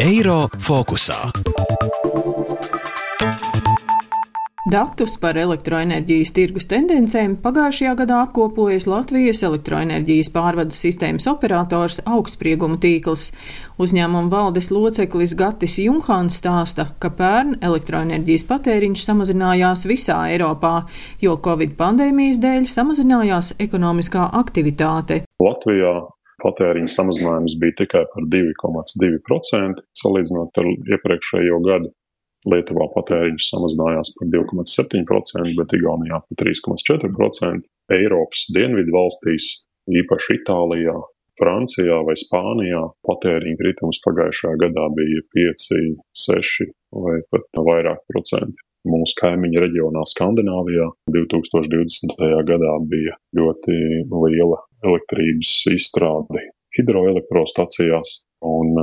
[0.00, 1.16] Eiro fokusā.
[4.66, 13.28] Datus par elektroenerģijas tirgus tendencēm pagājušajā gadā apkopojas Latvijas elektroenerģijas pārvades sistēmas operators augstsprieguma tīkls.
[13.78, 20.74] Uzņēmuma valdes loceklis Gatis Junhāns stāsta, ka pērn elektroenerģijas patēriņš samazinājās visā Eiropā,
[21.22, 25.22] jo Covid pandēmijas dēļ samazinājās ekonomiskā aktivitāte.
[25.38, 25.94] Latvijā
[26.42, 31.92] patēriņa samazinājums bija tikai par 2,2% salīdzinot ar iepriekšējo gadu.
[32.46, 37.66] Lietuvā patēriņš samazinājās par 2,7%, bet Igaunijā par 3,4%.
[37.96, 39.48] Eiropas dienvidu valstīs,
[39.90, 40.94] īpaši Itālijā,
[41.40, 45.66] Francijā vai Spānijā, patēriņa kritums pagājušajā gadā bija 5,
[46.26, 46.70] 6
[47.06, 48.65] vai pat vairāk procenti.
[48.86, 52.12] Mūsu kaimiņu reģionā Skandināvijā 2020.
[52.50, 53.78] gadā bija ļoti
[54.12, 56.44] liela elektrības izstrāde
[56.76, 58.78] hidroelektrostacijās, un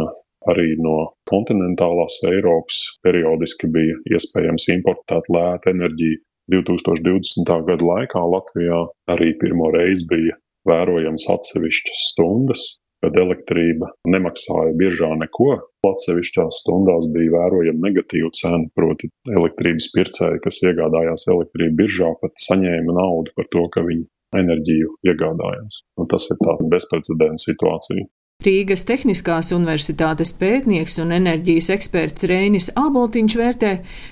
[0.51, 0.97] arī no
[1.31, 6.19] kontinentālās Eiropas periodiski bija iespējams importēt lētu enerģiju.
[6.51, 7.47] 2020.
[7.69, 8.81] gada laikā Latvijā
[9.13, 10.35] arī pirmo reizi bija
[10.67, 12.65] vērojams atsevišķas stundas,
[13.03, 15.51] kad elektrība nemaksāja biežā neko.
[15.83, 22.95] Atsevišķās stundās bija vērojama negatīva cena, proti, elektrības pircēji, kas iegādājās elektrību biržā, pat saņēma
[22.95, 24.07] naudu par to, ka viņi
[24.39, 25.81] enerģiju iegādājās.
[25.99, 28.07] Un tas ir tāds bezprecedenta situācija.
[28.43, 33.69] Rīgas Tehniskās universitātes pētnieks un enerģijas eksperts Reinis Āboltiņš vērtē,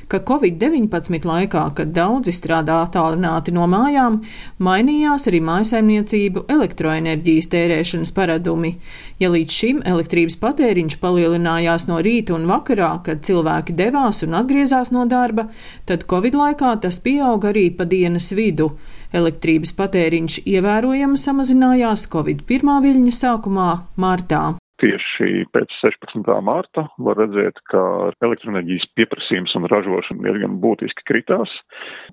[0.08, 4.22] ka Covid-19 laikā, kad daudzi strādā attālināti no mājām,
[4.64, 8.78] mainījās arī mājasaimniecību elektroenerģijas tērēšanas paradumi.
[9.20, 14.96] Ja līdz šim elektrības patēriņš palielinājās no rīta un vakarā, kad cilvēki devās un atgriezās
[14.96, 15.50] no darba,
[15.86, 18.72] tad Covid laikā tas pieauga arī pa dienas vidu.
[19.12, 24.61] Elektrības patēriņš ievērojami samazinājās Covid-1 viļņa sākumā martā.
[24.82, 26.26] Tieši pēc 16.
[26.42, 27.82] mārta var redzēt, ka
[28.26, 31.52] elektroenerģijas pieprasījums un ražošana diezgan būtiski kritās,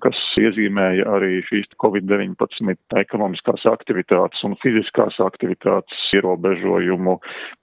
[0.03, 7.15] kas iezīmēja arī šīs Covid-19 ekonomiskās aktivitātes un fiziskās aktivitātes ierobežojumu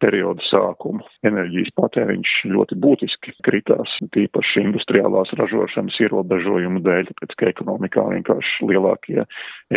[0.02, 1.06] periodu sākumu.
[1.30, 9.22] Enerģijas patēriņš ļoti būtiski kritās, tīpaši industriālās ražošanas ierobežojumu dēļ, tāpēc ka ekonomikā vienkārši lielākie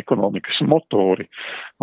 [0.01, 1.29] ekonomikas motori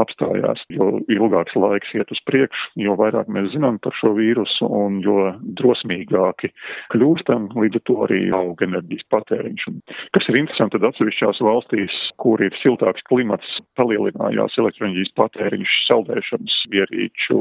[0.03, 4.99] apstājās, jo ilgāks laiks iet uz priekšu, jo vairāk mēs zinām par šo vīrusu un
[5.05, 5.31] jo
[5.61, 6.51] drosmīgāki
[6.95, 9.69] kļūstam, līdz ar to arī aug enerģijas patēriņš.
[10.17, 17.41] Kas ir interesanti, tad atsevišķās valstīs, kur ir siltāks klimats, palielinājās elektroenerģijas patēriņš saldēšanas ierīču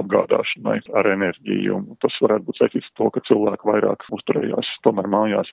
[0.00, 1.78] apgādāšanai ar enerģiju.
[1.80, 5.52] Un tas varētu būt saistīts ar to, ka cilvēki vairāk uzturējās tomēr mājās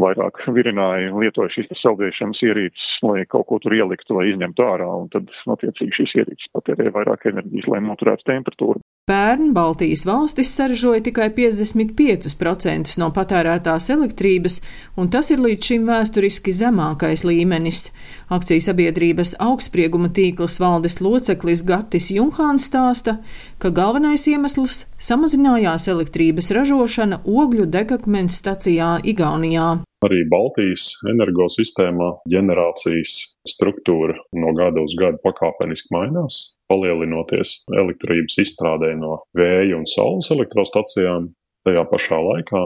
[0.00, 5.10] vairāk virināja, lietoja šīs saldēšanas ierīces, lai kaut ko tur ieliktu vai izņemtu ārā, un
[5.12, 8.80] tad, attiecīgi, šīs ierīces patērēja vairāk enerģijas, lai noturētu temperatūru.
[9.10, 14.60] Pērn Baltijas valstis saražoja tikai 55% no patērētās elektrības,
[14.94, 17.88] un tas ir līdz šim vēsturiski zemākais līmenis.
[18.30, 23.16] Akcijas sabiedrības augstsprieguma tīkls valdes loceklis Gatis Junhāns stāsta,
[23.58, 29.82] ka galvenais iemesls- samazinājās elektrības ražošana ogļu degakmens stacijā Igaunijā.
[30.06, 33.18] Arī Baltijas energosistēmā ģenerācijas
[33.50, 41.28] struktūra no gada uz gadu pakāpeniski mainās palielinoties elektrības izstrādē no vēja un saules elektrostacijām,
[41.68, 42.62] tajā pašā laikā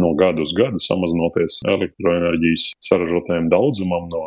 [0.00, 4.24] no gada uz gadu samazinoties elektroenerģijas saražotajam daudzumam no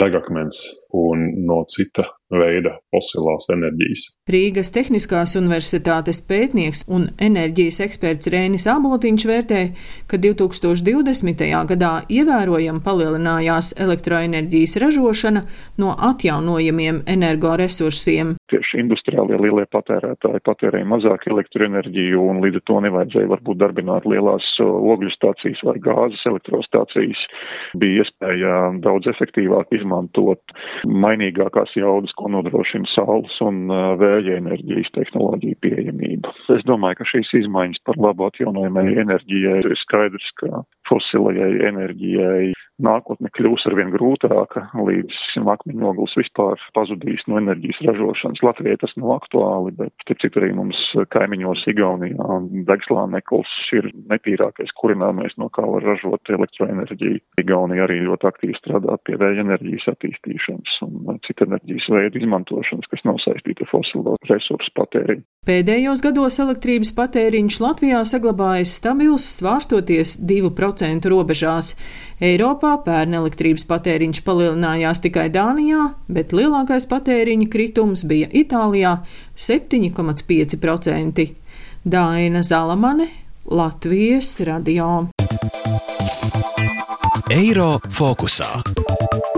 [0.00, 0.62] degakmens
[0.94, 4.06] un no cita veida fosilās enerģijas.
[4.30, 9.62] Rīgas Tehniskās Universitātes pētnieks un enerģijas eksperts Rēnis Abotiņš vērtē,
[10.10, 11.44] ka 2020.
[11.72, 15.44] gadā ievērojami palielinājās elektroenerģijas ražošana
[15.82, 18.36] no atjaunojamiem energoresursiem.
[18.50, 24.46] Tieši industriālie lielie patērētāji patērēja mazāk elektroenerģiju un līdz ar to nevajadzēja varbūt darbināt lielās
[24.60, 27.22] ogļu stācijas vai gāzes elektrostācijas.
[27.80, 30.54] Bija iespēja daudz efektīvāk izmantot
[30.86, 33.64] mainīgākās jaudas, ko nodrošina saules un
[34.00, 36.34] vēja enerģijas tehnoloģija pieejamība.
[36.56, 42.50] Es domāju, ka šīs izmaiņas par labu atjaunojamai enerģijai ir skaidrs, ka fosilajai enerģijai
[42.80, 45.16] nākotne kļūs arvien grūtāka, līdz
[45.54, 48.42] akmeņoglis vispār pazudīs no enerģijas ražošanas.
[48.46, 50.80] Latvijai tas nav aktuāli, bet, citu, arī mums
[51.14, 57.20] kaimiņos Igaunijā degslānekls ir netīrākais kurināmais, no kā var ražot elektroenerģiju.
[57.42, 63.02] Igaunija arī ļoti aktīvi strādā pie vēja enerģijas attīstīšanas un citu enerģijas veidu izmantošanas, kas
[63.04, 65.22] nav saistīta ar fosilo resursu patēriņu.
[65.46, 71.74] Pēdējos gados elektrības patēriņš Latvijā saglabājas stabils, svārstoties 2% robežās.
[72.20, 78.98] Eiropā pērn elektrības patēriņš palielinājās tikai Dānijā, bet lielākais patēriņa kritums bija Itālijā-
[79.36, 81.34] 7,5%.
[81.84, 83.08] Daina Zalamane,
[83.46, 85.08] Latvijas radio.
[87.30, 89.29] Eiro fokusā.